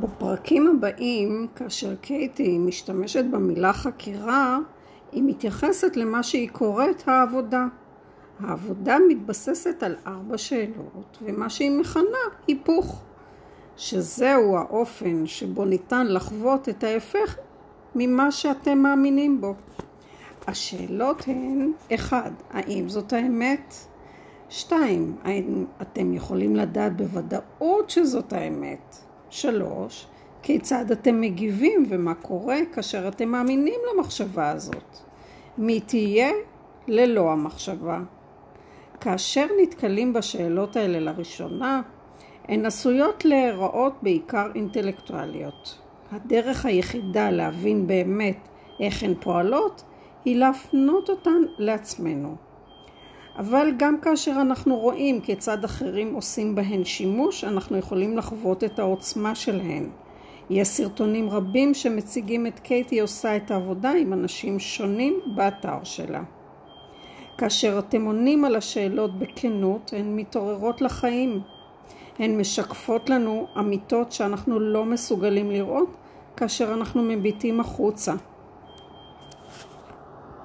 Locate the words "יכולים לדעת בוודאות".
26.14-27.90